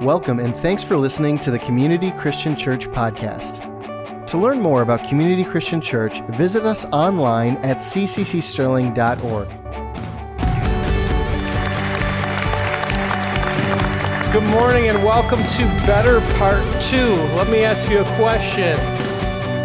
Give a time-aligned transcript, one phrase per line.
[0.00, 3.60] Welcome and thanks for listening to the Community Christian Church podcast.
[4.28, 9.48] To learn more about Community Christian Church, visit us online at cccsterling.org.
[14.32, 16.96] Good morning and welcome to Better Part 2.
[17.36, 18.78] Let me ask you a question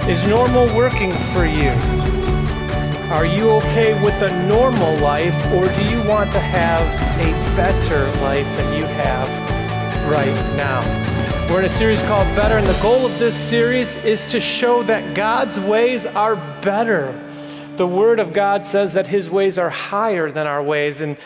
[0.09, 1.69] Is normal working for you?
[3.09, 6.85] Are you okay with a normal life or do you want to have
[7.21, 9.54] a better life than you have
[10.07, 10.83] right now?
[11.51, 14.83] We're in a series called Better, and the goal of this series is to show
[14.83, 17.19] that God's ways are better.
[17.77, 21.01] The Word of God says that His ways are higher than our ways.
[21.01, 21.17] And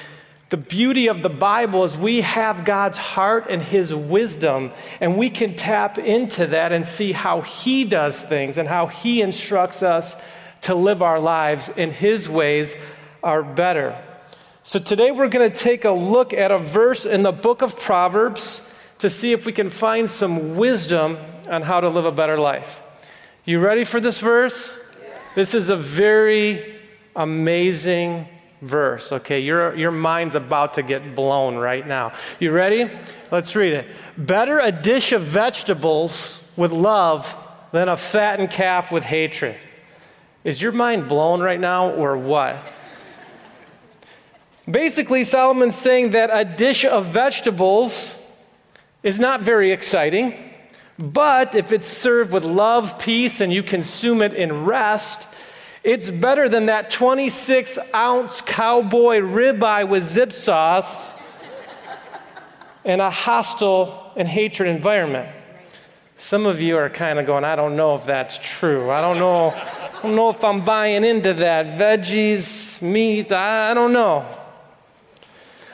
[0.49, 4.71] the beauty of the Bible is we have God's heart and His wisdom,
[5.01, 9.21] and we can tap into that and see how He does things and how He
[9.21, 10.15] instructs us
[10.61, 12.75] to live our lives, and His ways
[13.21, 14.01] are better.
[14.63, 17.77] So today we're going to take a look at a verse in the book of
[17.77, 18.65] Proverbs
[18.99, 21.17] to see if we can find some wisdom
[21.49, 22.81] on how to live a better life.
[23.45, 24.77] You ready for this verse?
[25.35, 26.79] This is a very
[27.15, 28.27] amazing
[28.61, 29.11] verse.
[29.11, 32.13] Okay, your, your mind's about to get blown right now.
[32.39, 32.89] You ready?
[33.31, 33.87] Let's read it.
[34.17, 37.35] Better a dish of vegetables with love
[37.71, 39.55] than a fattened calf with hatred.
[40.43, 42.61] Is your mind blown right now or what?
[44.69, 48.18] Basically, Solomon's saying that a dish of vegetables
[49.03, 50.53] is not very exciting,
[50.97, 55.25] but if it's served with love, peace, and you consume it in rest,
[55.83, 61.15] it's better than that 26 ounce cowboy ribeye with zip sauce
[62.83, 65.29] in a hostile and hatred environment.
[66.17, 68.91] Some of you are kind of going, I don't know if that's true.
[68.91, 69.51] I don't know.
[69.51, 71.79] I don't know if I'm buying into that.
[71.79, 74.25] Veggies, meat, I, I don't know.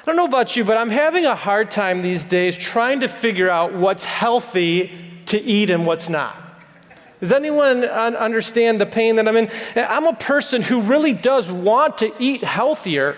[0.05, 3.07] I don't know about you, but I'm having a hard time these days trying to
[3.07, 4.91] figure out what's healthy
[5.25, 6.35] to eat and what's not.
[7.19, 9.49] Does anyone understand the pain that I'm in?
[9.75, 13.17] I'm a person who really does want to eat healthier,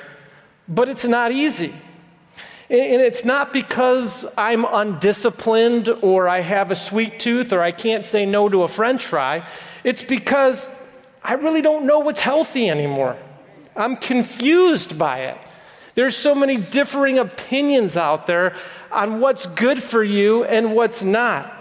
[0.69, 1.73] but it's not easy.
[2.69, 8.05] And it's not because I'm undisciplined or I have a sweet tooth or I can't
[8.05, 9.45] say no to a french fry.
[9.83, 10.69] It's because
[11.21, 13.17] I really don't know what's healthy anymore.
[13.75, 15.37] I'm confused by it.
[15.97, 18.53] There's so many differing opinions out there
[18.91, 21.51] on what's good for you and what's not.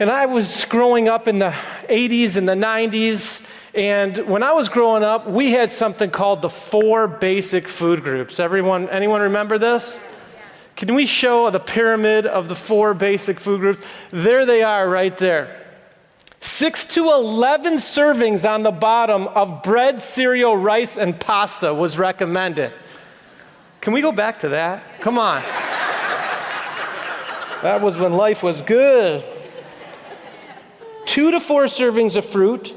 [0.00, 1.54] And I was growing up in the
[1.88, 6.50] 80s and the 90s, and when I was growing up, we had something called the
[6.50, 8.40] four basic food groups.
[8.40, 9.96] Everyone, anyone remember this?
[10.74, 13.86] Can we show the pyramid of the four basic food groups?
[14.10, 15.64] There they are right there.
[16.40, 22.72] Six to 11 servings on the bottom of bread, cereal, rice, and pasta was recommended.
[23.84, 24.82] Can we go back to that?
[25.02, 25.42] Come on.
[27.62, 29.22] that was when life was good.
[31.04, 32.74] Two to four servings of fruit,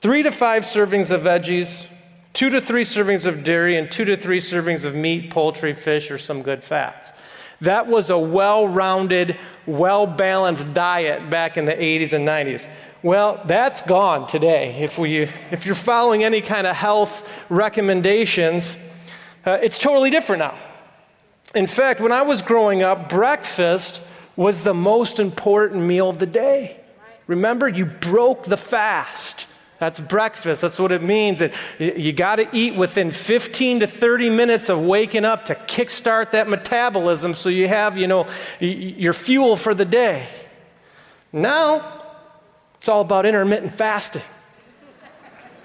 [0.00, 1.86] three to five servings of veggies,
[2.32, 6.10] two to three servings of dairy, and two to three servings of meat, poultry, fish,
[6.10, 7.12] or some good fats.
[7.60, 12.68] That was a well rounded, well balanced diet back in the 80s and 90s.
[13.04, 14.82] Well, that's gone today.
[14.82, 18.76] If, we, if you're following any kind of health recommendations,
[19.44, 20.58] uh, it's totally different now.
[21.54, 24.00] In fact, when I was growing up, breakfast
[24.36, 26.76] was the most important meal of the day.
[27.26, 29.46] Remember, you broke the fast.
[29.78, 30.62] That's breakfast.
[30.62, 31.40] That's what it means.
[31.40, 36.32] And you got to eat within 15 to 30 minutes of waking up to kickstart
[36.32, 38.26] that metabolism so you have, you know,
[38.58, 40.26] your fuel for the day.
[41.32, 42.02] Now,
[42.78, 44.22] it's all about intermittent fasting.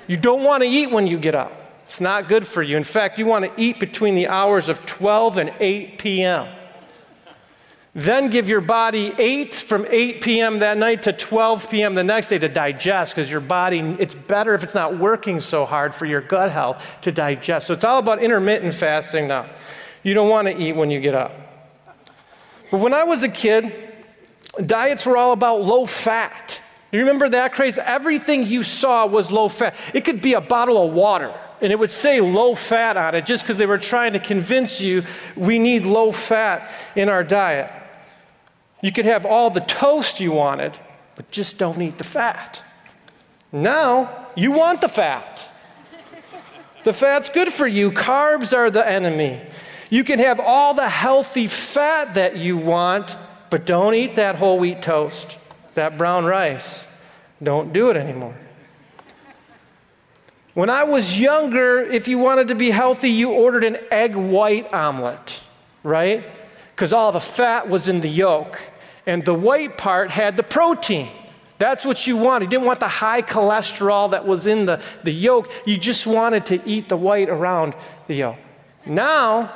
[0.08, 1.65] You don't want to eat when you get up.
[1.86, 2.78] It's not good for you.
[2.78, 6.48] In fact, you want to eat between the hours of 12 and 8 p.m.
[7.94, 10.60] Then give your body 8 from 8 p.m.
[10.60, 11.96] that night to 12 p.m.
[11.96, 15.64] the next day to digest because your body, it's better if it's not working so
[15.64, 17.68] hard for your gut health to digest.
[17.68, 19.50] So it's all about intermittent fasting now.
[20.04, 21.34] You don't want to eat when you get up.
[22.72, 23.94] But when I was a kid,
[24.66, 26.60] diets were all about low fat.
[26.92, 27.78] You remember that craze?
[27.78, 29.76] Everything you saw was low fat.
[29.94, 33.26] It could be a bottle of water and it would say low fat on it
[33.26, 35.04] just because they were trying to convince you
[35.36, 37.72] we need low fat in our diet.
[38.82, 40.78] You could have all the toast you wanted,
[41.16, 42.62] but just don't eat the fat.
[43.52, 45.48] Now, you want the fat.
[46.84, 47.92] The fat's good for you.
[47.92, 49.42] Carbs are the enemy.
[49.90, 53.16] You can have all the healthy fat that you want,
[53.50, 55.38] but don't eat that whole wheat toast,
[55.74, 56.86] that brown rice.
[57.42, 58.36] Don't do it anymore.
[60.56, 64.74] When I was younger, if you wanted to be healthy, you ordered an egg white
[64.74, 65.42] omelet,
[65.84, 66.26] right?
[66.76, 68.60] because all the fat was in the yolk,
[69.06, 71.08] and the white part had the protein.
[71.58, 72.46] That's what you wanted.
[72.46, 75.50] You didn't want the high cholesterol that was in the, the yolk.
[75.66, 77.76] You just wanted to eat the white around
[78.08, 78.38] the yolk.
[78.86, 79.54] Now,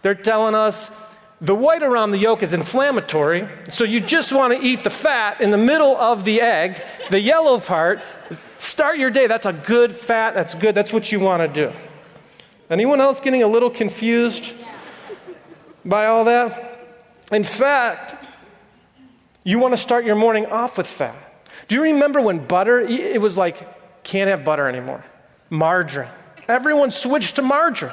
[0.00, 0.90] they're telling us
[1.40, 5.40] the white around the yolk is inflammatory, so you just want to eat the fat
[5.40, 8.00] in the middle of the egg, the yellow part.
[8.58, 9.26] Start your day.
[9.26, 10.34] That's a good fat.
[10.34, 10.74] That's good.
[10.74, 11.76] That's what you want to do.
[12.70, 14.54] Anyone else getting a little confused
[15.84, 16.80] by all that?
[17.30, 18.14] In fact,
[19.42, 21.16] you want to start your morning off with fat.
[21.68, 25.04] Do you remember when butter, it was like, can't have butter anymore?
[25.50, 26.08] Margarine.
[26.48, 27.92] Everyone switched to margarine.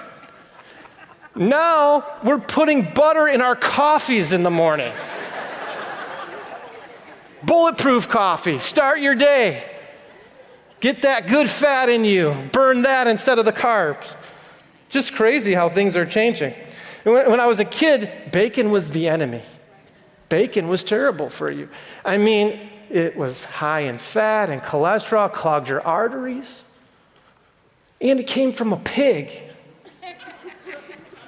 [1.35, 4.91] Now we're putting butter in our coffees in the morning.
[7.43, 8.59] Bulletproof coffee.
[8.59, 9.67] Start your day.
[10.79, 12.35] Get that good fat in you.
[12.51, 14.15] Burn that instead of the carbs.
[14.89, 16.53] Just crazy how things are changing.
[17.03, 19.41] When, I was a kid, bacon was the enemy.
[20.29, 21.69] Bacon was terrible for you.
[22.05, 26.61] I mean, it was high in fat and cholesterol, clogged your arteries.
[27.99, 29.50] And it came from a pig.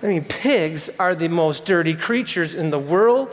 [0.03, 3.29] I mean, pigs are the most dirty creatures in the world,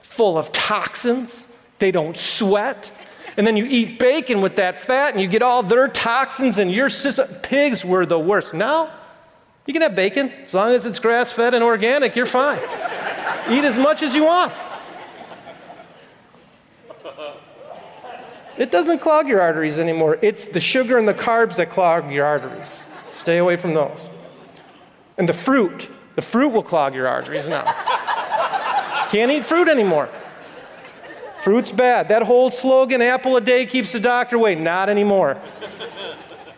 [0.00, 1.50] full of toxins.
[1.80, 2.92] They don't sweat.
[3.36, 6.70] And then you eat bacon with that fat and you get all their toxins in
[6.70, 7.26] your system.
[7.42, 8.54] Pigs were the worst.
[8.54, 8.90] Now,
[9.66, 12.62] you can have bacon as long as it's grass fed and organic, you're fine.
[13.50, 14.52] Eat as much as you want.
[18.56, 20.16] It doesn't clog your arteries anymore.
[20.22, 22.82] It's the sugar and the carbs that clog your arteries.
[23.10, 24.08] Stay away from those.
[25.18, 25.88] And the fruit.
[26.14, 27.64] The fruit will clog your arteries now.
[29.08, 30.08] Can't eat fruit anymore.
[31.42, 32.08] Fruit's bad.
[32.08, 35.38] That whole slogan, apple a day keeps the doctor away, not anymore.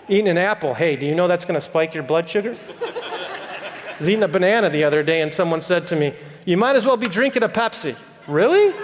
[0.08, 2.56] Eating an apple, hey, do you know that's going to spike your blood sugar?
[2.80, 6.14] I was eating a banana the other day and someone said to me,
[6.44, 7.96] You might as well be drinking a Pepsi.
[8.28, 8.74] Really?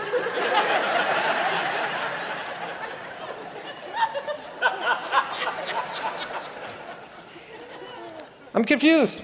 [8.55, 9.21] I'm confused.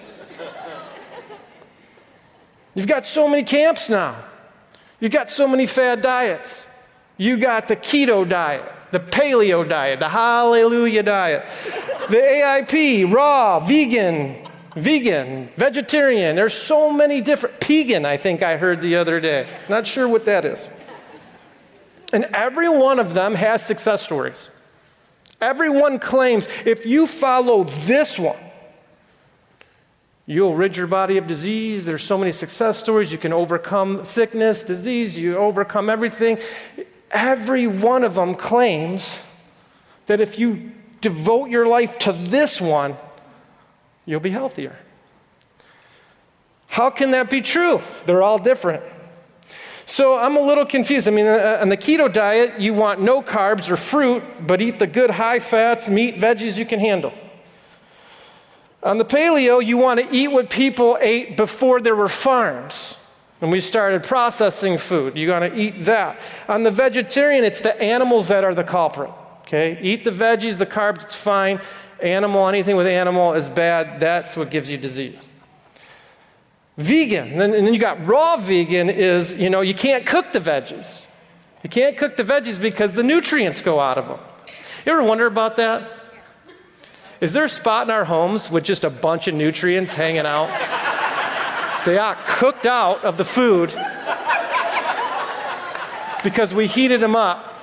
[2.78, 4.14] You've got so many camps now.
[5.00, 6.62] You've got so many fad diets.
[7.16, 11.44] You got the keto diet, the paleo diet, the hallelujah diet,
[12.08, 14.46] the AIP, raw, vegan,
[14.76, 16.36] vegan, vegetarian.
[16.36, 19.48] There's so many different, pagan, I think I heard the other day.
[19.68, 20.64] Not sure what that is.
[22.12, 24.50] And every one of them has success stories.
[25.40, 28.38] Everyone claims if you follow this one,
[30.30, 31.86] You'll rid your body of disease.
[31.86, 33.10] There's so many success stories.
[33.10, 36.36] You can overcome sickness, disease, you overcome everything.
[37.10, 39.22] Every one of them claims
[40.04, 42.98] that if you devote your life to this one,
[44.04, 44.78] you'll be healthier.
[46.66, 47.80] How can that be true?
[48.04, 48.82] They're all different.
[49.86, 51.08] So I'm a little confused.
[51.08, 54.78] I mean, uh, on the keto diet, you want no carbs or fruit, but eat
[54.78, 57.14] the good high fats, meat, veggies you can handle.
[58.82, 62.96] On the paleo, you want to eat what people ate before there were farms.
[63.40, 66.18] And we started processing food, you're going to eat that.
[66.48, 69.10] On the vegetarian, it's the animals that are the culprit.
[69.42, 69.78] Okay?
[69.80, 71.60] Eat the veggies, the carbs, it's fine.
[72.00, 74.00] Animal, anything with animal is bad.
[74.00, 75.26] That's what gives you disease.
[76.76, 81.02] Vegan, and then you got raw vegan is, you know, you can't cook the veggies.
[81.64, 84.18] You can't cook the veggies because the nutrients go out of them.
[84.86, 85.90] You ever wonder about that?
[87.20, 90.48] Is there a spot in our homes with just a bunch of nutrients hanging out?
[91.84, 93.70] they got cooked out of the food
[96.22, 97.56] because we heated them up.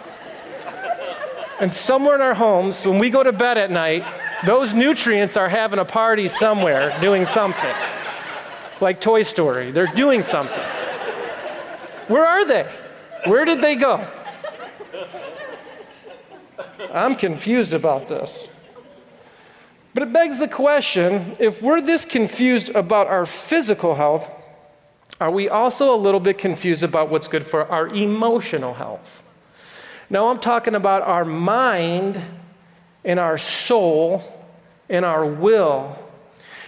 [1.61, 4.03] And somewhere in our homes, when we go to bed at night,
[4.45, 7.73] those nutrients are having a party somewhere doing something.
[8.81, 10.63] Like Toy Story, they're doing something.
[12.09, 12.69] Where are they?
[13.25, 14.05] Where did they go?
[16.93, 18.49] I'm confused about this.
[19.95, 24.29] But it begs the question if we're this confused about our physical health,
[25.21, 29.23] are we also a little bit confused about what's good for our emotional health?
[30.09, 32.19] Now, I'm talking about our mind
[33.05, 34.21] and our soul
[34.89, 35.97] and our will.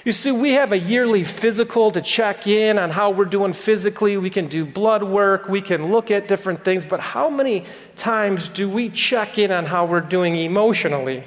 [0.06, 4.16] You see, we have a yearly physical to check in on how we're doing physically.
[4.16, 7.66] We can do blood work, we can look at different things, but how many
[7.98, 11.26] times do we check in on how we're doing emotionally?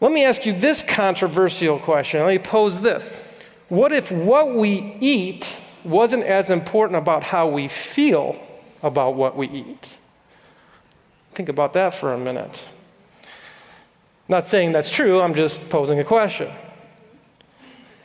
[0.00, 2.20] Let me ask you this controversial question.
[2.20, 3.10] Let me pose this.
[3.68, 8.40] What if what we eat wasn't as important about how we feel
[8.82, 9.98] about what we eat?
[11.32, 12.64] Think about that for a minute.
[14.28, 16.50] Not saying that's true, I'm just posing a question.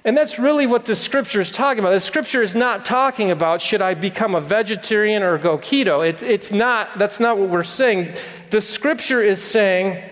[0.04, 1.92] And that's really what the scripture is talking about.
[1.92, 6.08] The scripture is not talking about should I become a vegetarian or go keto.
[6.08, 8.14] It, it's not, that's not what we're saying.
[8.52, 10.04] The scripture is saying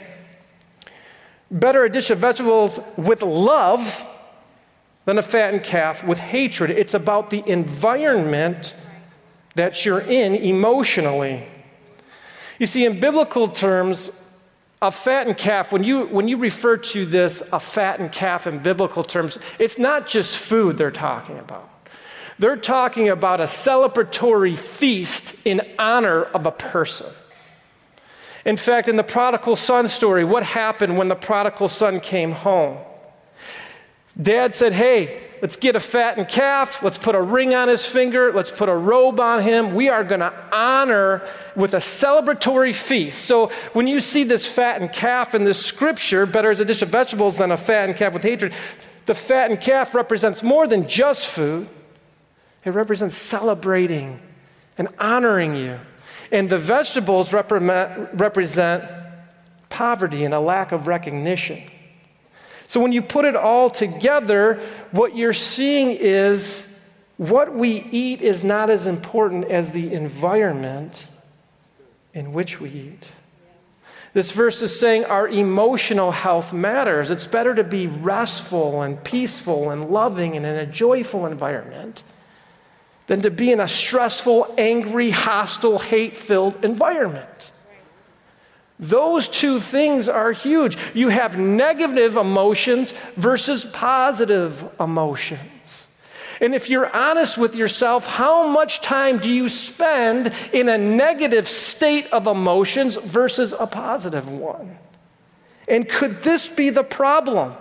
[1.53, 4.05] better a dish of vegetables with love
[5.05, 6.71] than a fattened calf with hatred.
[6.71, 8.75] It's about the environment
[9.55, 11.47] that you're in emotionally.
[12.59, 14.23] You see, in biblical terms,
[14.81, 19.03] a fattened calf, when you, when you refer to this, a fattened calf in biblical
[19.03, 21.69] terms, it's not just food they're talking about.
[22.39, 27.07] They're talking about a celebratory feast in honor of a person.
[28.45, 32.77] In fact, in the prodigal son story, what happened when the prodigal son came home?
[34.21, 36.81] Dad said, Hey, Let's get a fattened calf.
[36.81, 38.31] Let's put a ring on his finger.
[38.31, 39.75] Let's put a robe on him.
[39.75, 41.21] We are going to honor
[41.53, 43.25] with a celebratory feast.
[43.25, 46.87] So when you see this fattened calf in this scripture, better as a dish of
[46.87, 48.53] vegetables than a fattened calf with hatred,
[49.05, 51.67] the fattened calf represents more than just food,
[52.63, 54.21] it represents celebrating
[54.77, 55.77] and honoring you.
[56.33, 58.83] And the vegetables represent
[59.69, 61.61] poverty and a lack of recognition.
[62.65, 64.59] So when you put it all together,
[64.91, 66.67] what you're seeing is
[67.17, 71.07] what we eat is not as important as the environment
[72.15, 73.09] in which we eat.
[74.13, 77.11] This verse is saying our emotional health matters.
[77.11, 82.01] It's better to be restful and peaceful and loving and in a joyful environment
[83.07, 87.51] than to be in a stressful, angry, hostile, hate filled environment.
[88.79, 90.77] Those two things are huge.
[90.93, 95.87] You have negative emotions versus positive emotions.
[96.41, 101.47] And if you're honest with yourself, how much time do you spend in a negative
[101.47, 104.77] state of emotions versus a positive one?
[105.69, 107.55] And could this be the problem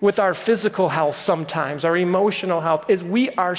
[0.00, 3.56] with our physical health sometimes, our emotional health, is we are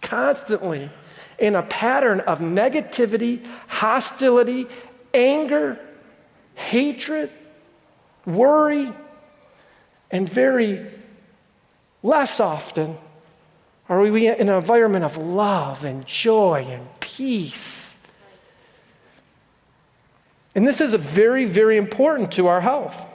[0.00, 0.90] constantly
[1.38, 4.66] in a pattern of negativity, hostility,
[5.14, 5.80] anger,
[6.54, 7.30] hatred,
[8.26, 8.92] worry,
[10.10, 10.86] and very
[12.02, 12.96] less often
[13.88, 17.98] are we in an environment of love and joy and peace.
[20.54, 23.06] And this is very, very important to our health.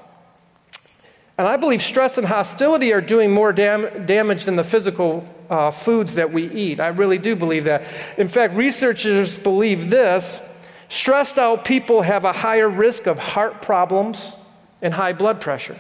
[1.38, 5.72] And I believe stress and hostility are doing more dam- damage than the physical uh,
[5.72, 6.80] foods that we eat.
[6.80, 7.84] I really do believe that.
[8.18, 10.42] In fact, researchers believe this
[10.90, 14.36] Stressed out people have a higher risk of heart problems
[14.82, 15.78] and high blood pressure.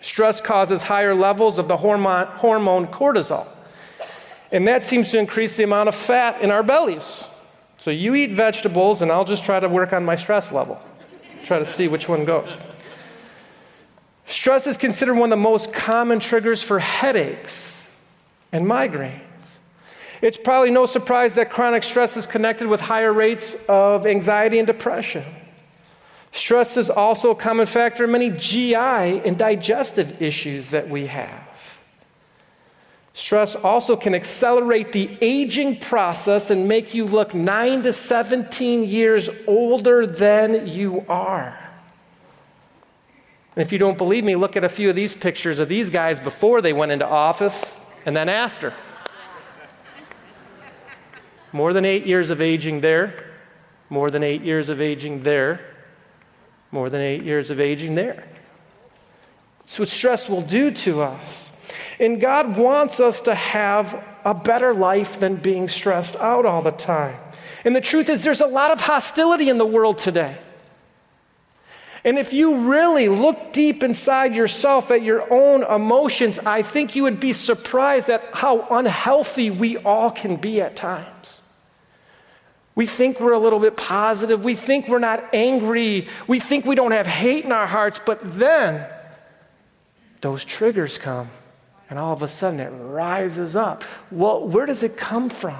[0.00, 3.46] Stress causes higher levels of the hormone, hormone cortisol,
[4.50, 7.24] and that seems to increase the amount of fat in our bellies.
[7.76, 10.80] So you eat vegetables, and I'll just try to work on my stress level,
[11.44, 12.54] try to see which one goes.
[14.26, 17.77] Stress is considered one of the most common triggers for headaches
[18.52, 19.20] and migraines.
[20.20, 24.66] It's probably no surprise that chronic stress is connected with higher rates of anxiety and
[24.66, 25.24] depression.
[26.32, 31.46] Stress is also a common factor in many GI and digestive issues that we have.
[33.14, 39.28] Stress also can accelerate the aging process and make you look 9 to 17 years
[39.46, 41.58] older than you are.
[43.56, 45.90] And if you don't believe me, look at a few of these pictures of these
[45.90, 47.77] guys before they went into office
[48.08, 48.72] and then after.
[51.52, 53.34] More than eight years of aging there,
[53.90, 55.60] more than eight years of aging there,
[56.70, 58.26] more than eight years of aging there.
[59.60, 61.52] It's what stress will do to us.
[62.00, 66.70] And God wants us to have a better life than being stressed out all the
[66.70, 67.20] time.
[67.62, 70.34] And the truth is, there's a lot of hostility in the world today.
[72.04, 77.02] And if you really look deep inside yourself at your own emotions, I think you
[77.02, 81.40] would be surprised at how unhealthy we all can be at times.
[82.74, 84.44] We think we're a little bit positive.
[84.44, 86.06] We think we're not angry.
[86.28, 88.00] We think we don't have hate in our hearts.
[88.04, 88.86] But then
[90.20, 91.30] those triggers come,
[91.90, 93.82] and all of a sudden it rises up.
[94.12, 95.58] Well, where does it come from?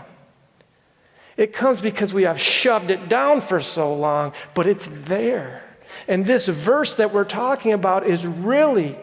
[1.36, 5.64] It comes because we have shoved it down for so long, but it's there.
[6.06, 8.96] And this verse that we're talking about is really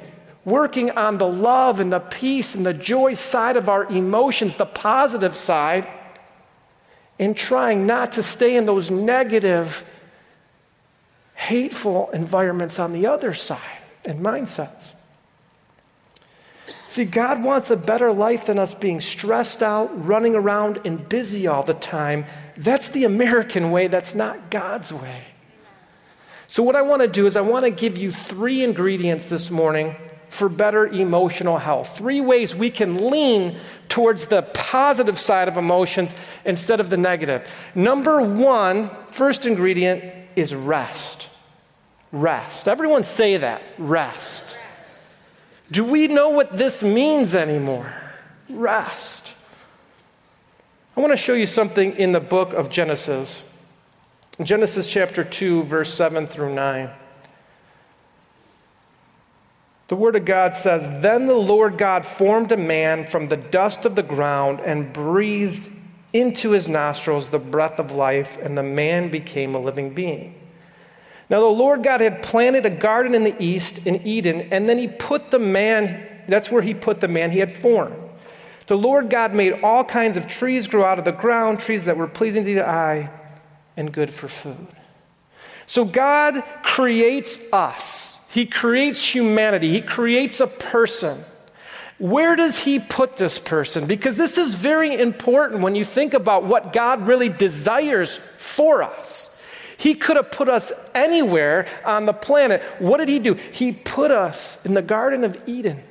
[0.44, 4.66] working on the love and the peace and the joy side of our emotions, the
[4.66, 5.88] positive side
[7.20, 9.86] and trying not to stay in those negative,
[11.36, 13.60] hateful environments on the other side
[14.04, 14.92] and mindsets.
[16.88, 21.48] See, God wants a better life than us being stressed out, running around, and busy
[21.48, 22.25] all the time.
[22.58, 25.24] That's the American way, that's not God's way.
[26.48, 29.50] So, what I want to do is, I want to give you three ingredients this
[29.50, 29.96] morning
[30.30, 31.98] for better emotional health.
[31.98, 33.58] Three ways we can lean
[33.90, 37.50] towards the positive side of emotions instead of the negative.
[37.74, 40.04] Number one, first ingredient
[40.36, 41.30] is rest.
[42.12, 42.68] Rest.
[42.68, 44.58] Everyone say that rest.
[45.72, 47.94] Do we know what this means anymore?
[48.50, 49.34] Rest.
[50.96, 53.42] I want to show you something in the book of Genesis.
[54.44, 56.89] Genesis chapter 2, verse 7 through 9.
[59.88, 63.86] The Word of God says, Then the Lord God formed a man from the dust
[63.86, 65.72] of the ground and breathed
[66.12, 70.36] into his nostrils the breath of life, and the man became a living being.
[71.30, 74.77] Now, the Lord God had planted a garden in the east in Eden, and then
[74.77, 77.96] he put the man, that's where he put the man he had formed.
[78.68, 81.96] The Lord God made all kinds of trees grow out of the ground, trees that
[81.96, 83.10] were pleasing to the eye
[83.77, 84.67] and good for food.
[85.67, 91.24] So, God creates us he creates humanity, He creates a person.
[92.00, 93.88] Where does He put this person?
[93.88, 99.41] Because this is very important when you think about what God really desires for us.
[99.77, 102.62] He could have put us anywhere on the planet.
[102.79, 103.36] What did He do?
[103.36, 105.82] He put us in the Garden of Eden,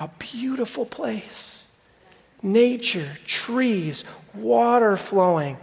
[0.00, 1.66] a beautiful place.
[2.42, 5.58] Nature, trees, water flowing,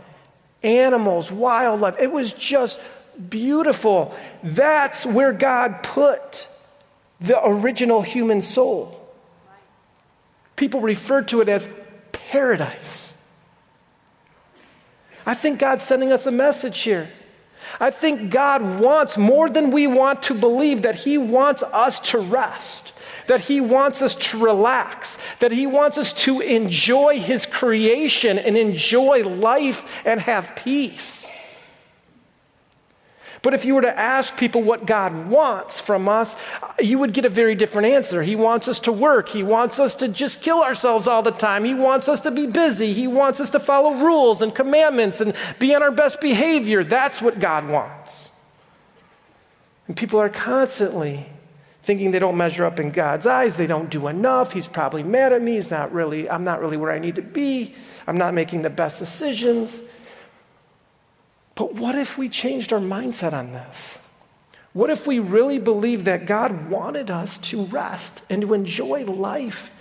[0.66, 1.96] animals, wildlife.
[2.00, 2.80] It was just
[3.30, 4.16] beautiful.
[4.44, 6.48] That's where God put
[7.22, 9.02] the original human soul.
[10.56, 11.68] People refer to it as
[12.12, 13.18] paradise.
[15.26, 17.10] I think God's sending us a message here.
[17.80, 22.20] I think God wants more than we want to believe that He wants us to
[22.20, 22.94] rest,
[23.28, 28.58] that He wants us to relax, that He wants us to enjoy His creation and
[28.58, 31.28] enjoy life and have peace.
[33.46, 36.36] But if you were to ask people what God wants from us,
[36.80, 38.24] you would get a very different answer.
[38.24, 39.30] He wants us to work.
[39.30, 41.64] He wants us to just kill ourselves all the time.
[41.64, 42.92] He wants us to be busy.
[42.92, 46.84] He wants us to follow rules and commandments and be on our best behavior.
[46.84, 48.30] That's what God wants.
[49.88, 51.28] And people are constantly
[51.86, 53.58] thinking they don't measure up in God's eyes.
[53.58, 54.54] They don't do enough.
[54.54, 55.54] He's probably mad at me.
[55.54, 57.76] He's not really, I'm not really where I need to be.
[58.08, 59.82] I'm not making the best decisions.
[61.54, 64.00] But what if we changed our mindset on this?
[64.74, 69.74] What if we really believed that God wanted us to rest and to enjoy life?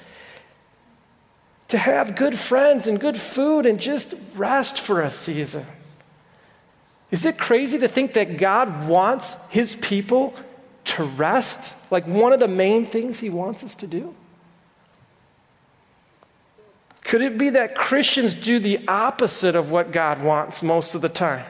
[1.68, 5.64] To have good friends and good food and just rest for a season?
[7.10, 10.34] Is it crazy to think that God wants his people
[10.84, 11.72] to rest?
[11.90, 14.14] Like one of the main things he wants us to do?
[17.02, 21.08] Could it be that Christians do the opposite of what God wants most of the
[21.08, 21.44] time?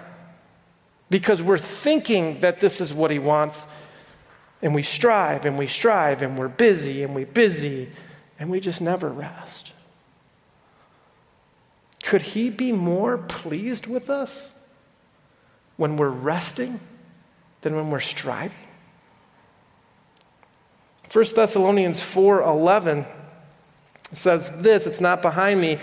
[1.11, 3.68] because we're thinking that this is what He wants.
[4.62, 7.88] And we strive and we strive and we're busy and we're busy
[8.38, 9.73] and we just never rest.
[12.03, 14.51] Could He be more pleased with us
[15.77, 16.81] when we're resting
[17.61, 18.63] than when we're striving?
[21.14, 23.07] 1 Thessalonians 4:11
[24.12, 25.79] says this, it's not behind me.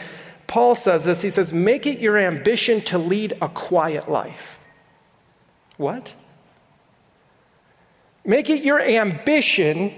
[0.46, 1.22] Paul says this.
[1.22, 4.60] He says, "Make it your ambition to lead a quiet life."
[5.78, 6.16] What?
[8.26, 9.96] Make it your ambition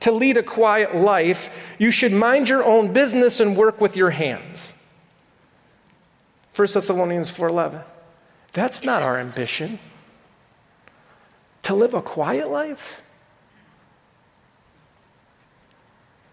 [0.00, 1.50] to lead a quiet life.
[1.76, 4.72] You should mind your own business and work with your hands.
[6.54, 7.82] 1 Thessalonians 4:11.
[8.54, 9.78] That's not our ambition.
[11.64, 13.01] To live a quiet life?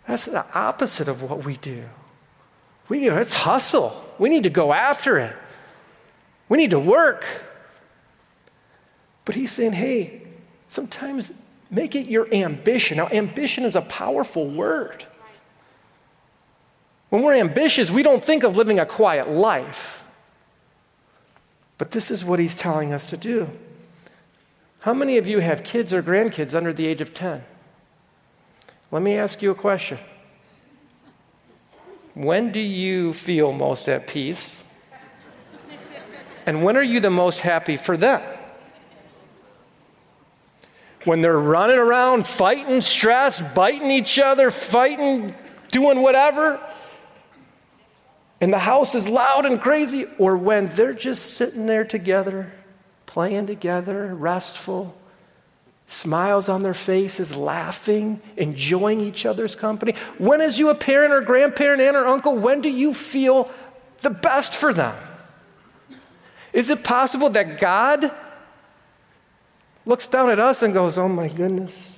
[0.10, 1.84] That's the opposite of what we do.
[2.88, 4.04] We, let's hustle.
[4.18, 5.36] We need to go after it.
[6.50, 7.24] We need to work.
[9.24, 10.24] But he's saying, hey,
[10.68, 11.32] sometimes
[11.70, 12.98] make it your ambition.
[12.98, 15.06] Now, ambition is a powerful word.
[17.10, 20.04] When we're ambitious, we don't think of living a quiet life.
[21.78, 23.48] But this is what he's telling us to do.
[24.80, 27.44] How many of you have kids or grandkids under the age of 10?
[28.92, 30.00] Let me ask you a question.
[32.14, 34.64] When do you feel most at peace?
[36.46, 38.22] And when are you the most happy for them?
[41.06, 45.34] when they're running around fighting stress, biting each other, fighting,
[45.72, 46.60] doing whatever,
[48.42, 52.52] and the house is loud and crazy, or when they're just sitting there together,
[53.06, 54.96] playing together, restful,
[55.90, 59.96] smiles on their faces, laughing, enjoying each other's company.
[60.20, 63.50] When, as you a parent or grandparent, aunt or uncle, when do you feel
[64.02, 64.96] the best for them?
[66.54, 68.12] Is it possible that God
[69.86, 71.94] looks down at us and goes, Oh my goodness.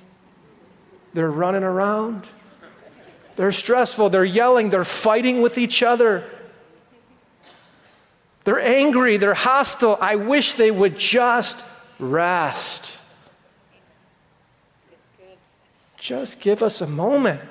[1.12, 2.26] they're running around.
[3.36, 6.24] They're stressful, they're yelling, they're fighting with each other.
[8.44, 9.98] They're angry, they're hostile.
[10.00, 11.62] I wish they would just
[11.98, 12.96] rest.
[16.02, 17.48] Just give us a moment.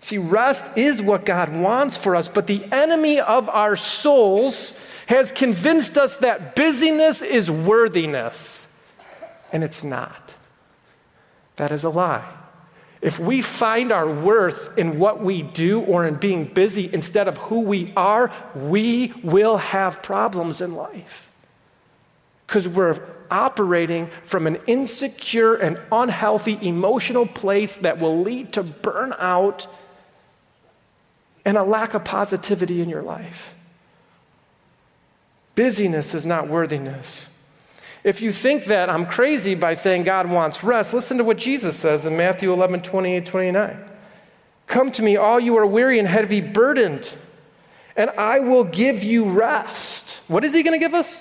[0.00, 5.30] See, rest is what God wants for us, but the enemy of our souls has
[5.30, 8.66] convinced us that busyness is worthiness,
[9.52, 10.34] and it's not.
[11.54, 12.28] That is a lie.
[13.00, 17.38] If we find our worth in what we do or in being busy instead of
[17.38, 21.30] who we are, we will have problems in life.
[22.48, 23.00] Because we're
[23.34, 29.66] operating from an insecure and unhealthy emotional place that will lead to burnout
[31.44, 33.54] and a lack of positivity in your life.
[35.56, 37.26] Busyness is not worthiness.
[38.04, 41.76] If you think that I'm crazy by saying God wants rest, listen to what Jesus
[41.76, 43.84] says in Matthew 11, 28, 29.
[44.66, 47.12] Come to me, all you are weary and heavy burdened,
[47.96, 50.20] and I will give you rest.
[50.28, 51.20] What is He going to give us?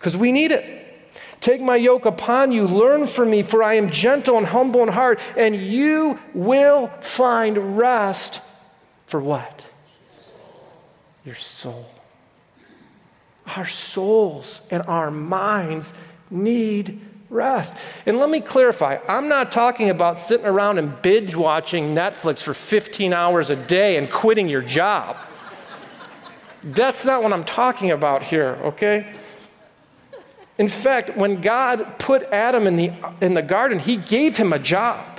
[0.00, 0.78] Because we need it.
[1.42, 4.88] Take my yoke upon you, learn from me, for I am gentle and humble in
[4.88, 8.40] heart, and you will find rest
[9.06, 9.62] for what?
[11.24, 11.90] Your soul.
[13.46, 15.92] Our souls and our minds
[16.30, 17.76] need rest.
[18.06, 22.54] And let me clarify I'm not talking about sitting around and binge watching Netflix for
[22.54, 25.16] 15 hours a day and quitting your job.
[26.62, 29.14] That's not what I'm talking about here, okay?
[30.60, 32.92] In fact, when God put Adam in the,
[33.22, 35.18] in the garden, he gave him a job.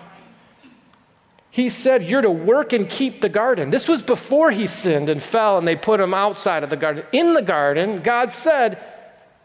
[1.50, 3.72] He said, You're to work and keep the garden.
[3.72, 7.06] This was before he sinned and fell, and they put him outside of the garden.
[7.12, 8.78] In the garden, God said,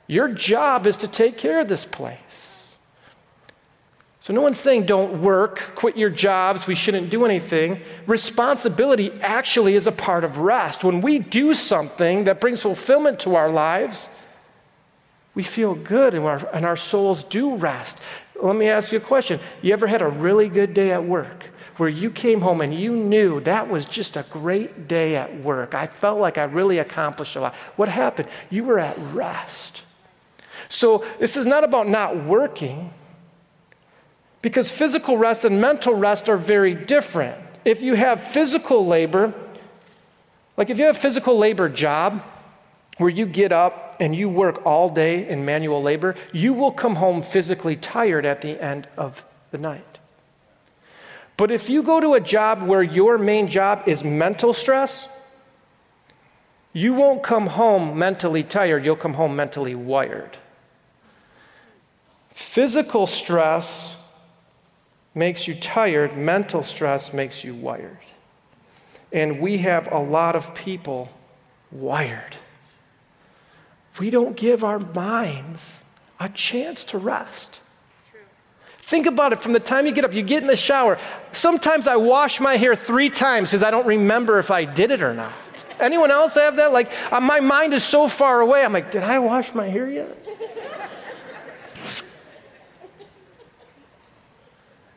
[0.07, 2.67] Your job is to take care of this place.
[4.21, 7.81] So, no one's saying don't work, quit your jobs, we shouldn't do anything.
[8.07, 10.85] Responsibility actually is a part of rest.
[10.85, 14.11] When we do something that brings fulfillment to our lives,
[15.37, 18.01] we feel good and our, and our souls do rest.
[18.43, 19.39] Let me ask you a question.
[19.63, 21.51] You ever had a really good day at work?
[21.77, 25.75] where you came home and you knew that was just a great day at work.
[25.75, 27.55] I felt like I really accomplished a lot.
[27.77, 28.29] What happened?
[28.49, 29.83] You were at rest.
[30.69, 32.91] So, this is not about not working,
[34.43, 37.37] because physical rest and mental rest are very different.
[37.65, 39.35] If you have physical labor,
[40.57, 42.23] like if you have a physical labor job
[42.99, 46.97] where you get up and you work all day in manual labor, you will come
[46.97, 49.99] home physically tired at the end of the night.
[51.37, 55.09] But if you go to a job where your main job is mental stress,
[56.73, 60.37] you won't come home mentally tired, you'll come home mentally wired.
[62.31, 63.97] Physical stress
[65.15, 67.97] makes you tired, mental stress makes you wired.
[69.13, 71.09] And we have a lot of people
[71.71, 72.37] wired.
[73.99, 75.83] We don't give our minds
[76.21, 77.61] a chance to rest.
[78.79, 80.99] Think about it from the time you get up, you get in the shower.
[81.33, 85.03] Sometimes I wash my hair three times because I don't remember if I did it
[85.03, 85.33] or not.
[85.81, 86.73] Anyone else have that?
[86.73, 88.65] Like, uh, my mind is so far away.
[88.65, 90.17] I'm like, did I wash my hair yet?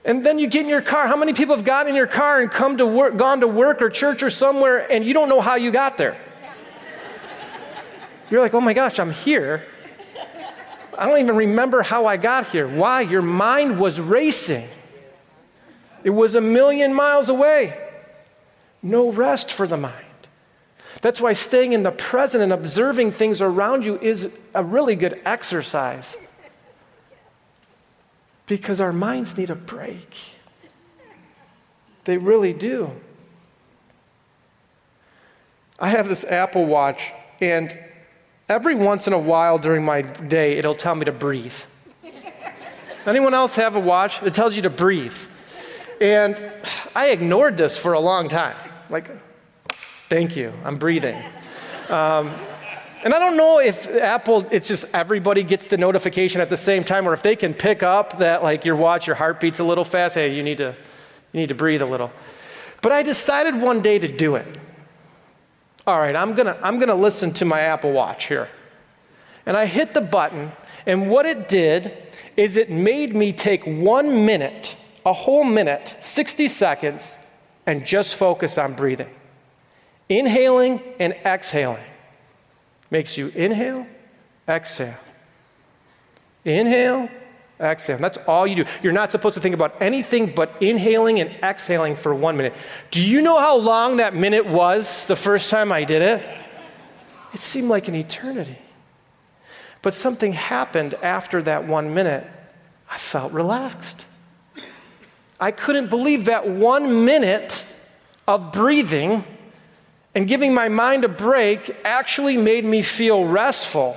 [0.06, 1.08] And then you get in your car.
[1.08, 3.82] How many people have gotten in your car and come to work, gone to work
[3.82, 6.18] or church or somewhere, and you don't know how you got there?
[8.30, 9.66] You're like, oh my gosh, I'm here.
[10.98, 12.68] I don't even remember how I got here.
[12.68, 13.02] Why?
[13.02, 14.68] Your mind was racing,
[16.04, 17.78] it was a million miles away.
[18.82, 19.96] No rest for the mind.
[21.02, 25.20] That's why staying in the present and observing things around you is a really good
[25.26, 26.18] exercise.
[28.48, 30.18] Because our minds need a break.
[32.06, 32.92] They really do.
[35.80, 37.78] I have this Apple Watch, and
[38.50, 41.54] Every once in a while during my day, it'll tell me to breathe.
[43.06, 44.24] Anyone else have a watch?
[44.24, 45.16] It tells you to breathe.
[46.02, 46.36] And
[46.96, 48.56] I ignored this for a long time.
[48.90, 49.12] Like,
[50.10, 51.16] thank you, I'm breathing.
[51.90, 52.34] Um,
[53.04, 56.84] and I don't know if Apple, it's just everybody gets the notification at the same
[56.84, 59.64] time, or if they can pick up that like your watch, your heart beats a
[59.64, 60.16] little fast.
[60.16, 60.76] Hey, you need to,
[61.34, 62.12] you need to breathe a little.
[62.82, 64.46] But I decided one day to do it
[65.90, 68.48] all right, I'm gonna, I'm gonna listen to my Apple Watch here.
[69.48, 70.52] And I hit the button,
[70.86, 71.92] and what it did
[72.38, 77.18] is it made me take one minute, a whole minute, 60 seconds,
[77.66, 79.10] and just focus on breathing.
[80.10, 81.84] Inhaling and exhaling.
[82.92, 83.88] Makes you inhale,
[84.48, 84.98] exhale.
[86.46, 87.10] Inhale,
[87.60, 88.02] exhaling.
[88.02, 88.66] That's all you do.
[88.82, 92.54] You're not supposed to think about anything but inhaling and exhaling for one minute.
[92.92, 96.38] Do you know how long that minute was the first time I did it?
[97.34, 98.58] It seemed like an eternity.
[99.82, 102.26] But something happened after that one minute.
[102.90, 104.06] I felt relaxed.
[105.40, 107.66] I couldn't believe that one minute
[108.28, 109.24] of breathing
[110.16, 113.96] and giving my mind a break actually made me feel restful.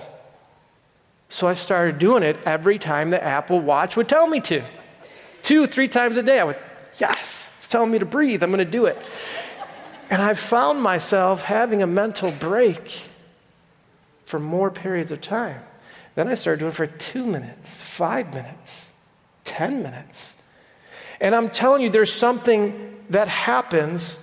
[1.33, 4.63] So I started doing it every time the Apple Watch would tell me to.
[5.41, 6.59] Two, three times a day, I would,
[6.99, 8.99] yes, it's telling me to breathe, I'm gonna do it.
[10.11, 13.05] And I found myself having a mental break
[14.27, 15.63] for more periods of time.
[16.17, 18.93] Then I started doing it for two minutes, five minutes,
[19.45, 20.35] 10 minutes.
[21.19, 24.23] And I'm telling you, there's something that happens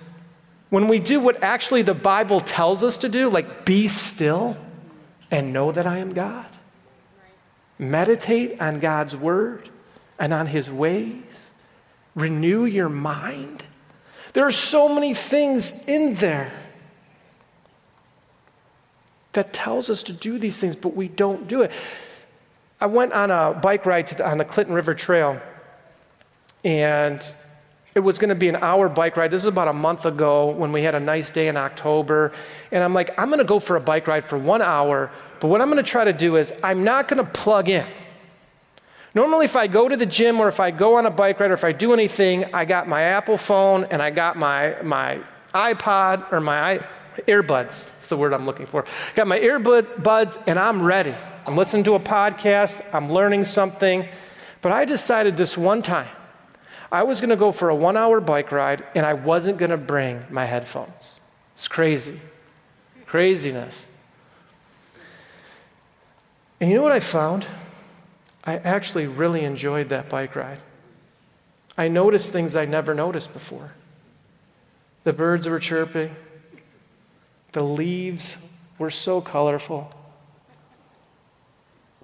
[0.68, 4.56] when we do what actually the Bible tells us to do, like be still
[5.28, 6.46] and know that I am God.
[7.80, 9.70] Meditate on God's word
[10.18, 11.22] and on his ways.
[12.14, 13.64] Renew your mind.
[14.34, 16.52] There are so many things in there
[19.32, 21.72] that tells us to do these things, but we don't do it.
[22.82, 25.40] I went on a bike ride the, on the Clinton River Trail,
[26.62, 27.34] and
[27.94, 29.30] it was going to be an hour bike ride.
[29.30, 32.32] This was about a month ago when we had a nice day in October.
[32.70, 35.10] And I'm like, I'm going to go for a bike ride for one hour
[35.40, 37.86] but what I'm going to try to do is, I'm not going to plug in.
[39.14, 41.50] Normally, if I go to the gym or if I go on a bike ride
[41.50, 45.20] or if I do anything, I got my Apple phone and I got my, my
[45.52, 46.84] iPod or my
[47.26, 47.90] earbuds.
[47.92, 48.84] That's the word I'm looking for.
[49.16, 51.14] Got my earbuds and I'm ready.
[51.46, 54.06] I'm listening to a podcast, I'm learning something.
[54.62, 56.08] But I decided this one time
[56.92, 59.70] I was going to go for a one hour bike ride and I wasn't going
[59.70, 61.18] to bring my headphones.
[61.54, 62.20] It's crazy.
[63.06, 63.86] Craziness.
[66.60, 67.46] And you know what I found?
[68.44, 70.58] I actually really enjoyed that bike ride.
[71.76, 73.72] I noticed things I never noticed before.
[75.04, 76.14] The birds were chirping,
[77.52, 78.36] the leaves
[78.78, 79.92] were so colorful.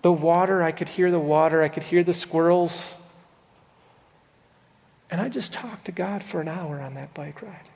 [0.02, 2.94] The water, I could hear the water, I could hear the squirrels.
[5.10, 7.68] And I just talked to God for an hour on that bike ride.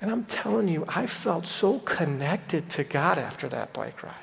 [0.00, 4.14] And I'm telling you, I felt so connected to God after that bike ride.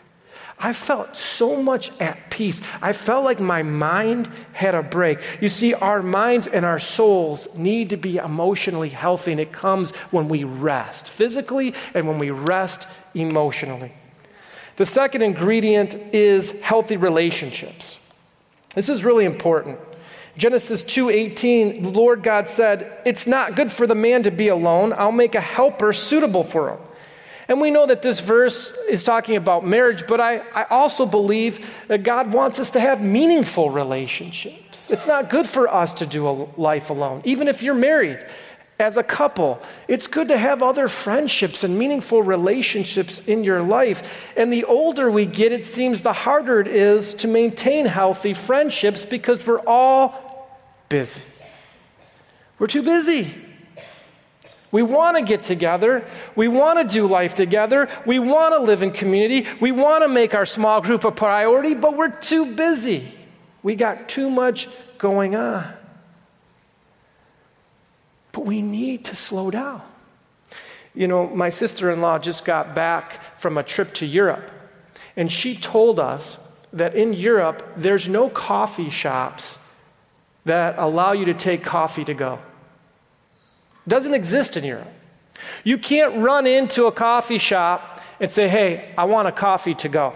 [0.58, 2.62] I felt so much at peace.
[2.82, 5.20] I felt like my mind had a break.
[5.41, 9.91] You see, our minds and our souls need to be emotionally healthy, and it comes
[10.12, 13.91] when we rest physically and when we rest emotionally.
[14.78, 18.00] The second ingredient is healthy relationships.
[18.76, 19.80] This is really important.
[20.38, 24.94] Genesis 2:18, the Lord God said, "It's not good for the man to be alone.
[24.98, 26.78] I'll make a helper suitable for him."
[27.47, 31.69] And we know that this verse is talking about marriage, but I, I also believe
[31.88, 34.89] that God wants us to have meaningful relationships.
[34.89, 37.21] It's not good for us to do a life alone.
[37.23, 38.25] Even if you're married
[38.79, 44.31] as a couple, it's good to have other friendships and meaningful relationships in your life.
[44.36, 49.05] And the older we get, it seems the harder it is to maintain healthy friendships
[49.05, 50.49] because we're all
[50.89, 51.21] busy.
[52.58, 53.44] We're too busy.
[54.76, 56.06] We want to get together.
[56.36, 57.88] We want to do life together.
[58.06, 59.48] We want to live in community.
[59.62, 63.08] We want to make our small group a priority, but we're too busy.
[63.64, 65.66] We got too much going on.
[68.34, 69.82] But we need to slow down.
[70.94, 74.52] You know, my sister in law just got back from a trip to Europe,
[75.16, 76.38] and she told us
[76.74, 79.58] that in Europe, there's no coffee shops
[80.44, 82.40] that allow you to take coffee to go.
[83.88, 84.91] Doesn't exist in Europe.
[85.63, 89.89] You can't run into a coffee shop and say, hey, I want a coffee to
[89.89, 90.13] go.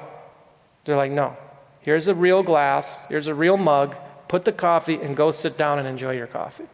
[0.85, 1.37] They're like, no.
[1.81, 3.95] Here's a real glass, here's a real mug,
[4.27, 6.67] put the coffee and go sit down and enjoy your coffee.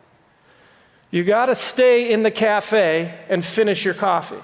[1.11, 4.41] You got to stay in the cafe and finish your coffee.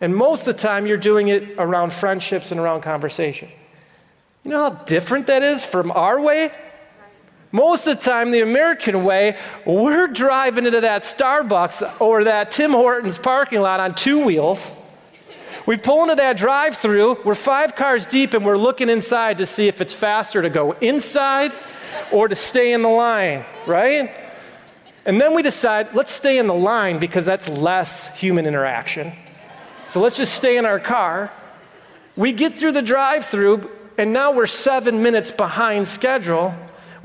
[0.00, 3.48] And most of the time, you're doing it around friendships and around conversation.
[4.44, 6.50] You know how different that is from our way?
[7.50, 12.72] Most of the time, the American way, we're driving into that Starbucks or that Tim
[12.72, 14.78] Hortons parking lot on two wheels.
[15.64, 19.46] We pull into that drive through, we're five cars deep, and we're looking inside to
[19.46, 21.52] see if it's faster to go inside
[22.12, 24.10] or to stay in the line, right?
[25.06, 29.12] And then we decide, let's stay in the line because that's less human interaction.
[29.88, 31.32] So let's just stay in our car.
[32.14, 36.54] We get through the drive through, and now we're seven minutes behind schedule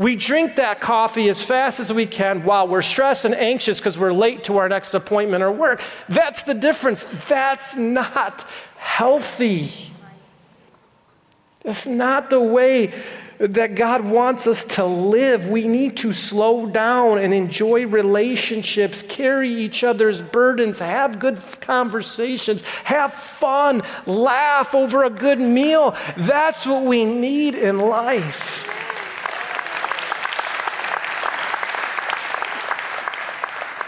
[0.04, 3.98] we drink that coffee as fast as we can while we're stressed and anxious because
[3.98, 5.82] we're late to our next appointment or work.
[6.10, 7.06] That's the difference.
[7.30, 9.70] That's not healthy.
[11.64, 12.92] That's not the way
[13.38, 15.48] that God wants us to live.
[15.48, 22.62] We need to slow down and enjoy relationships, carry each other's burdens, have good conversations,
[22.84, 25.96] have fun, laugh over a good meal.
[26.18, 28.83] That's what we need in life.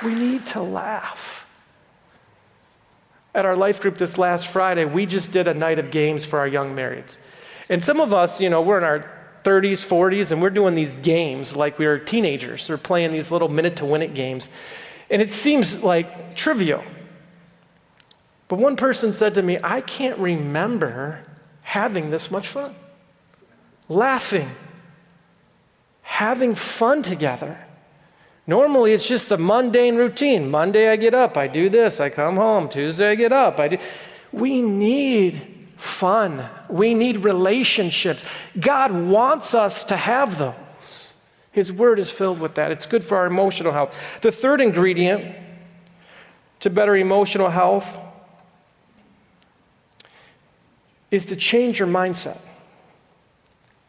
[0.04, 1.48] We need to laugh.
[3.34, 6.40] At our life group this last Friday, we just did a night of games for
[6.40, 7.18] our young marrieds.
[7.68, 9.12] And some of us, you know, we're in our
[9.44, 12.70] 30s, 40s, and we're doing these games like we are teenagers.
[12.70, 14.50] We're playing these little minute to win it games.
[15.10, 16.84] And it seems like trivial.
[18.48, 21.24] But one person said to me, I can't remember
[21.62, 22.76] having this much fun.
[23.90, 24.50] Laughing,
[26.02, 27.65] having fun together.
[28.48, 30.50] Normally, it's just the mundane routine.
[30.52, 32.70] Monday, I get up, I do this, I come home.
[32.70, 33.78] Tuesday, I get up, I do.
[34.32, 36.48] We need fun.
[36.70, 38.24] We need relationships.
[38.60, 41.14] God wants us to have those.
[41.52, 42.72] His word is filled with that.
[42.72, 43.98] It's good for our emotional health.
[44.22, 45.36] The third ingredient
[46.60, 47.98] to better emotional health
[51.12, 52.40] is to change your mindset.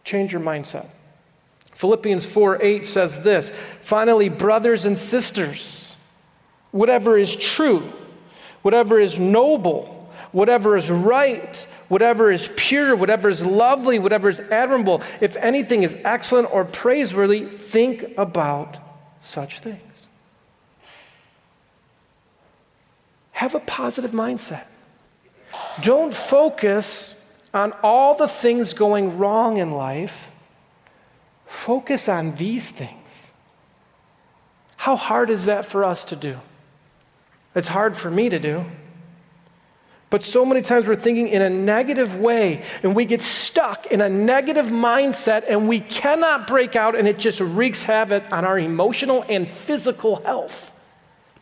[0.04, 0.88] Change your mindset.
[1.76, 5.92] Philippians 4 8 says this Finally, brothers and sisters,
[6.70, 7.92] whatever is true,
[8.62, 15.02] whatever is noble, whatever is right, whatever is pure, whatever is lovely, whatever is admirable,
[15.20, 18.78] if anything is excellent or praiseworthy, think about
[19.20, 20.06] such things.
[23.32, 24.64] Have a positive mindset.
[25.82, 30.32] Don't focus on all the things going wrong in life.
[31.46, 33.32] Focus on these things.
[34.76, 36.38] How hard is that for us to do?
[37.54, 38.66] It's hard for me to do.
[40.10, 44.00] But so many times we're thinking in a negative way and we get stuck in
[44.00, 48.58] a negative mindset and we cannot break out and it just wreaks havoc on our
[48.58, 50.72] emotional and physical health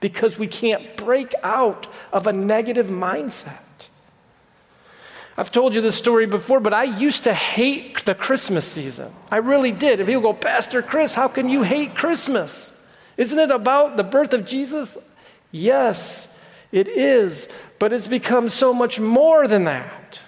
[0.00, 3.60] because we can't break out of a negative mindset.
[5.36, 9.12] I've told you this story before, but I used to hate the Christmas season.
[9.30, 10.00] I really did.
[10.00, 12.70] And people go, Pastor Chris, how can you hate Christmas?
[13.16, 14.96] Isn't it about the birth of Jesus?
[15.52, 16.34] Yes,
[16.72, 17.48] it is
[17.84, 20.18] but it's become so much more than that.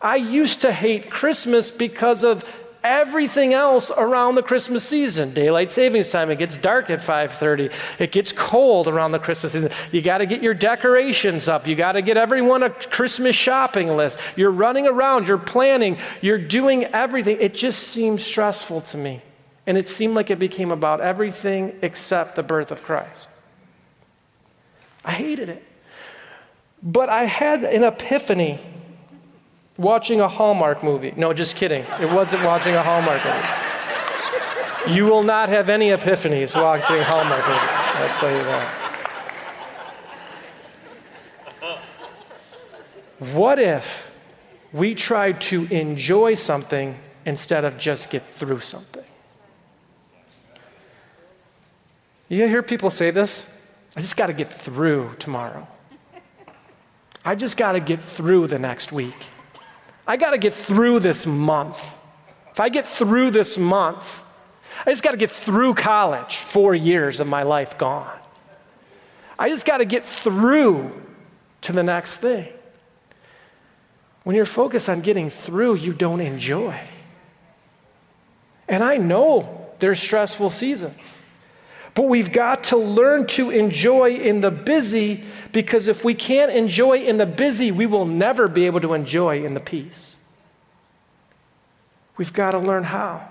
[0.00, 2.44] I used to hate Christmas because of
[2.84, 5.32] everything else around the Christmas season.
[5.32, 7.72] Daylight savings time, it gets dark at 5:30.
[7.98, 9.70] It gets cold around the Christmas season.
[9.90, 11.66] You got to get your decorations up.
[11.66, 14.18] You got to get everyone a Christmas shopping list.
[14.36, 17.38] You're running around, you're planning, you're doing everything.
[17.40, 19.22] It just seems stressful to me.
[19.66, 23.28] And it seemed like it became about everything except the birth of Christ.
[25.04, 25.62] I hated it.
[26.82, 28.60] But I had an epiphany
[29.76, 31.12] watching a Hallmark movie.
[31.16, 31.84] No, just kidding.
[32.00, 34.96] It wasn't watching a Hallmark movie.
[34.96, 37.60] You will not have any epiphanies watching Hallmark movies.
[37.94, 38.84] I'll tell you that.
[43.32, 44.10] What if
[44.72, 49.04] we tried to enjoy something instead of just get through something?
[52.28, 53.46] You hear people say this?
[53.96, 55.66] I just got to get through tomorrow.
[57.24, 59.28] I just got to get through the next week.
[60.06, 61.94] I got to get through this month.
[62.50, 64.22] If I get through this month,
[64.84, 68.18] I just got to get through college, four years of my life gone.
[69.38, 70.92] I just got to get through
[71.62, 72.48] to the next thing.
[74.24, 76.78] When you're focused on getting through, you don't enjoy.
[78.68, 81.18] And I know there's stressful seasons.
[81.94, 86.98] But we've got to learn to enjoy in the busy because if we can't enjoy
[86.98, 90.16] in the busy, we will never be able to enjoy in the peace.
[92.16, 93.28] We've got to learn how.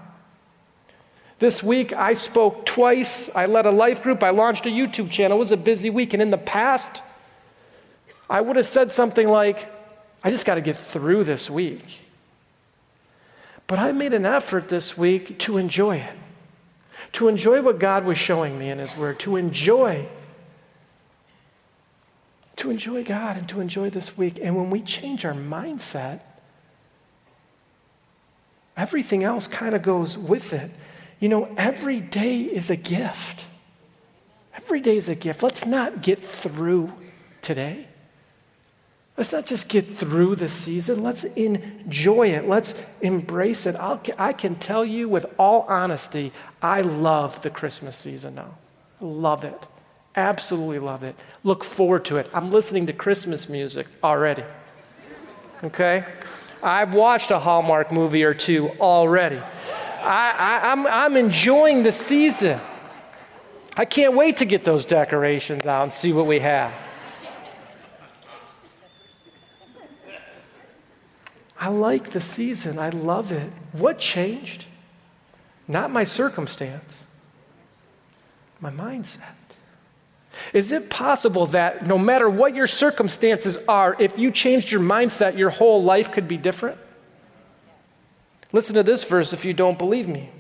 [1.40, 3.34] This week, I spoke twice.
[3.36, 4.24] I led a life group.
[4.24, 5.38] I launched a YouTube channel.
[5.38, 6.14] It was a busy week.
[6.14, 7.02] And in the past,
[8.30, 9.70] I would have said something like,
[10.24, 12.00] I just got to get through this week.
[13.68, 16.16] But I made an effort this week to enjoy it
[17.14, 20.08] to enjoy what God was showing me in His Word, to enjoy,
[22.56, 24.40] to enjoy God and to enjoy this week.
[24.42, 26.22] And when we change our mindset,
[28.76, 30.72] everything else kind of goes with it.
[31.20, 33.46] You know, every day is a gift.
[34.56, 35.44] Every day is a gift.
[35.44, 36.92] Let's not get through
[37.42, 37.88] today.
[39.16, 41.04] Let's not just get through the season.
[41.04, 42.48] Let's enjoy it.
[42.48, 43.76] Let's embrace it.
[43.76, 48.58] I'll, i can tell you with all honesty, I love the Christmas season now.
[49.00, 49.68] Love it.
[50.16, 51.16] Absolutely love it.
[51.44, 52.30] Look forward to it.
[52.34, 54.44] I'm listening to Christmas music already.
[55.64, 56.06] Okay?
[56.64, 59.38] I've watched a Hallmark movie or two already.
[59.38, 62.60] I, I, I'm, I'm enjoying the season.
[63.76, 66.74] I can't wait to get those decorations out and see what we have.
[71.64, 72.78] I like the season.
[72.78, 73.50] I love it.
[73.72, 74.66] What changed?
[75.66, 77.06] Not my circumstance,
[78.60, 79.36] my mindset.
[80.52, 85.38] Is it possible that no matter what your circumstances are, if you changed your mindset,
[85.38, 86.78] your whole life could be different?
[88.52, 90.32] Listen to this verse if you don't believe me.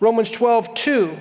[0.00, 1.18] Romans 12, 2.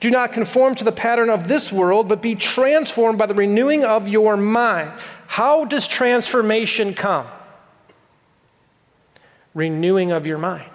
[0.00, 3.84] Do not conform to the pattern of this world, but be transformed by the renewing
[3.84, 4.90] of your mind.
[5.28, 7.28] How does transformation come?
[9.54, 10.70] Renewing of your mind.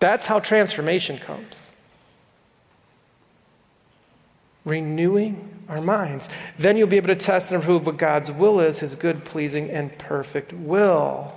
[0.00, 1.70] That's how transformation comes.
[4.64, 6.28] Renewing our minds.
[6.58, 9.70] Then you'll be able to test and prove what God's will is, his good, pleasing,
[9.70, 11.34] and perfect will.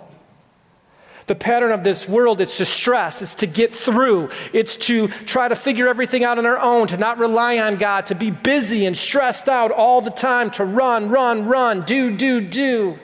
[1.27, 5.47] The pattern of this world is to stress, it's to get through, it's to try
[5.47, 8.85] to figure everything out on our own, to not rely on God, to be busy
[8.85, 12.99] and stressed out all the time, to run, run, run, do, do, do.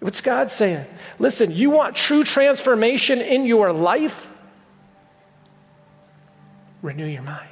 [0.00, 0.86] What's God saying?
[1.18, 4.28] Listen, you want true transformation in your life?
[6.82, 7.48] Renew your mind.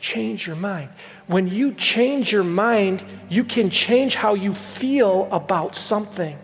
[0.00, 0.90] Change your mind.
[1.26, 6.38] When you change your mind, you can change how you feel about something.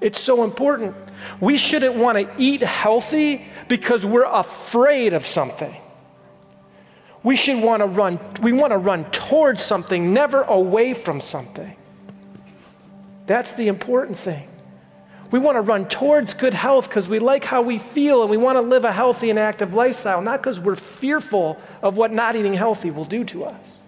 [0.00, 0.96] It's so important.
[1.40, 5.74] We shouldn't want to eat healthy because we're afraid of something.
[7.24, 11.74] We should want to run, we want to run towards something, never away from something.
[13.26, 14.46] That's the important thing.
[15.30, 18.36] We want to run towards good health because we like how we feel and we
[18.36, 22.36] want to live a healthy and active lifestyle, not because we're fearful of what not
[22.36, 23.78] eating healthy will do to us.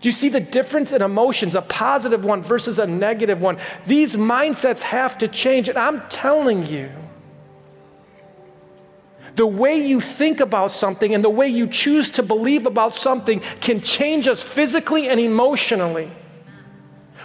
[0.00, 3.58] Do you see the difference in emotions, a positive one versus a negative one?
[3.86, 5.68] These mindsets have to change.
[5.68, 6.90] And I'm telling you,
[9.36, 13.40] the way you think about something and the way you choose to believe about something
[13.60, 16.10] can change us physically and emotionally.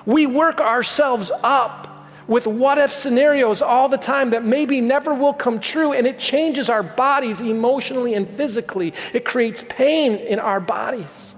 [0.06, 1.88] We work ourselves up
[2.28, 6.20] with what if scenarios all the time that maybe never will come true, and it
[6.20, 8.94] changes our bodies emotionally and physically.
[9.14, 11.36] It creates pain in our bodies.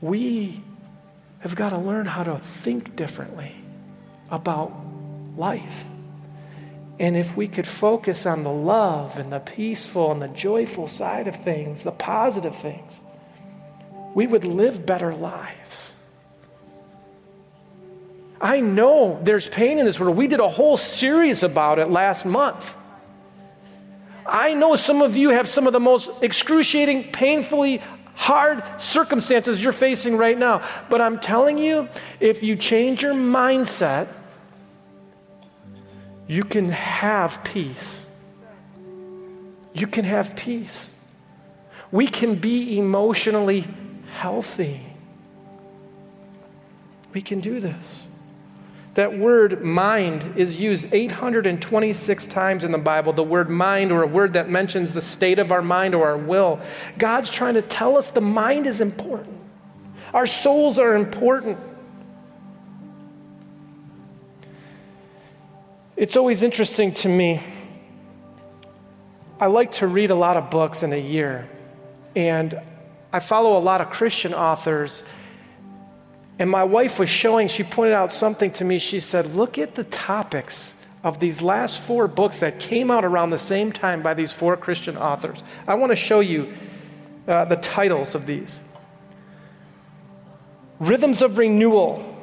[0.00, 0.62] we
[1.40, 3.54] have got to learn how to think differently
[4.30, 4.72] about
[5.38, 5.86] life.
[7.00, 11.28] And if we could focus on the love and the peaceful and the joyful side
[11.28, 13.00] of things, the positive things,
[14.14, 15.94] we would live better lives.
[18.40, 20.16] I know there's pain in this world.
[20.16, 22.76] We did a whole series about it last month.
[24.26, 27.80] I know some of you have some of the most excruciating, painfully
[28.14, 30.62] hard circumstances you're facing right now.
[30.90, 31.88] But I'm telling you,
[32.20, 34.08] if you change your mindset,
[36.28, 38.04] you can have peace.
[39.72, 40.90] You can have peace.
[41.90, 43.66] We can be emotionally
[44.12, 44.82] healthy.
[47.14, 48.06] We can do this.
[48.94, 54.06] That word mind is used 826 times in the Bible, the word mind, or a
[54.06, 56.60] word that mentions the state of our mind or our will.
[56.98, 59.38] God's trying to tell us the mind is important,
[60.12, 61.58] our souls are important.
[65.98, 67.42] It's always interesting to me.
[69.38, 71.48] I like to read a lot of books in a year,
[72.14, 72.58] and
[73.12, 75.02] I follow a lot of Christian authors
[76.38, 78.78] and my wife was showing, she pointed out something to me.
[78.78, 83.30] She said, Look at the topics of these last four books that came out around
[83.30, 85.42] the same time by these four Christian authors.
[85.66, 86.54] I want to show you
[87.26, 88.60] uh, the titles of these
[90.78, 92.16] Rhythms of Renewal,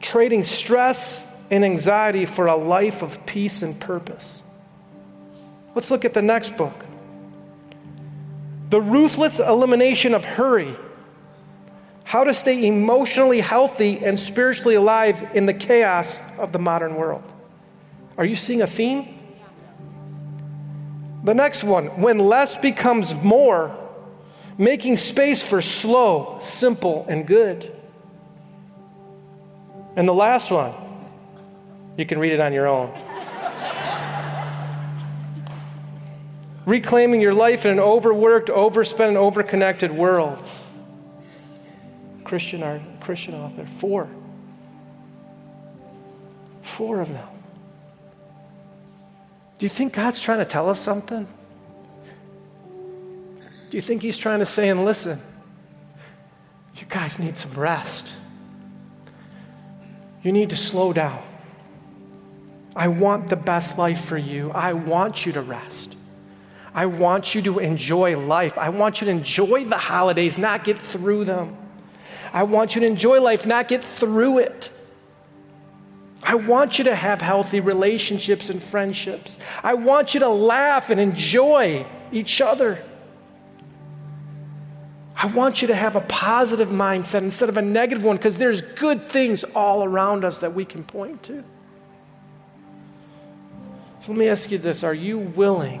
[0.00, 4.42] Trading Stress and Anxiety for a Life of Peace and Purpose.
[5.74, 6.84] Let's look at the next book
[8.70, 10.74] The Ruthless Elimination of Hurry
[12.04, 17.22] how to stay emotionally healthy and spiritually alive in the chaos of the modern world.
[18.18, 19.18] Are you seeing a theme?
[21.24, 23.74] The next one, when less becomes more,
[24.58, 27.74] making space for slow, simple, and good.
[29.96, 30.74] And the last one,
[31.96, 32.92] you can read it on your own.
[36.64, 40.46] Reclaiming your life in an overworked, overspent, and overconnected world.
[42.24, 43.66] Christian, our Christian author.
[43.66, 44.08] Four.
[46.62, 47.28] Four of them.
[49.58, 51.26] Do you think God's trying to tell us something?
[53.70, 55.20] Do you think He's trying to say, and listen,
[56.76, 58.12] you guys need some rest?
[60.22, 61.22] You need to slow down.
[62.74, 64.50] I want the best life for you.
[64.52, 65.94] I want you to rest.
[66.74, 68.56] I want you to enjoy life.
[68.56, 71.56] I want you to enjoy the holidays, not get through them.
[72.32, 74.70] I want you to enjoy life, not get through it.
[76.22, 79.38] I want you to have healthy relationships and friendships.
[79.62, 82.82] I want you to laugh and enjoy each other.
[85.14, 88.62] I want you to have a positive mindset instead of a negative one because there's
[88.62, 91.44] good things all around us that we can point to.
[94.02, 95.80] So let me ask you this Are you willing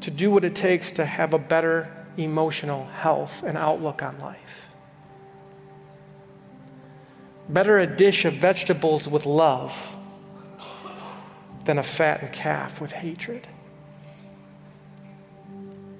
[0.00, 4.66] to do what it takes to have a better emotional health and outlook on life?
[7.48, 9.94] Better a dish of vegetables with love
[11.66, 13.46] than a fattened calf with hatred.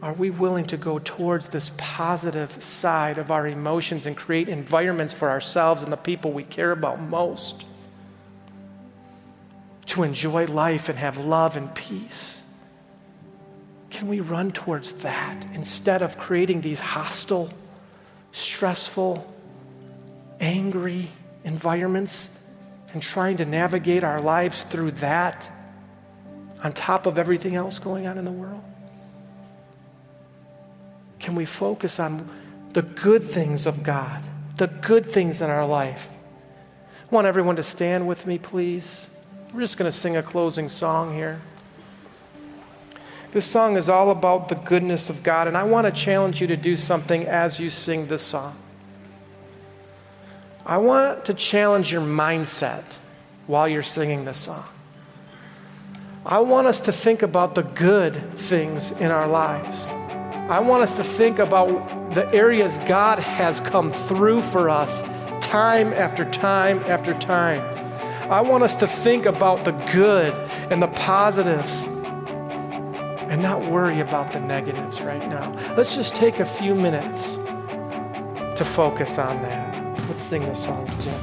[0.03, 5.15] Are we willing to go towards this positive side of our emotions and create environments
[5.15, 7.67] for ourselves and the people we care about most
[9.87, 12.43] to enjoy life and have love and peace?
[13.91, 17.51] Can we run towards that instead of creating these hostile,
[18.33, 19.27] stressful,
[20.41, 21.09] angry
[21.45, 22.31] environments
[22.93, 25.51] and trying to navigate our lives through that
[26.63, 28.63] on top of everything else going on in the world?
[31.19, 32.29] Can we focus on
[32.73, 34.23] the good things of God,
[34.57, 36.09] the good things in our life?
[37.11, 39.07] I want everyone to stand with me, please.
[39.53, 41.41] We're just going to sing a closing song here.
[43.33, 46.47] This song is all about the goodness of God, and I want to challenge you
[46.49, 48.57] to do something as you sing this song.
[50.65, 52.85] I want to challenge your mindset
[53.49, 54.65] while you're singing this song.
[56.25, 59.89] I want us to think about the good things in our lives.
[60.49, 65.03] I want us to think about the areas God has come through for us
[65.41, 67.80] time after time after time.
[68.31, 70.33] I want us to think about the good
[70.71, 71.89] and the positives
[73.29, 75.53] and not worry about the negatives right now.
[75.77, 77.33] Let's just take a few minutes
[78.57, 80.09] to focus on that.
[80.09, 81.19] Let's sing this song together.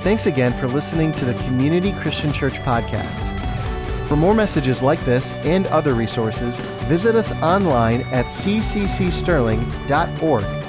[0.00, 3.28] Thanks again for listening to the Community Christian Church podcast.
[4.08, 10.67] For more messages like this and other resources, visit us online at cccsterling.org.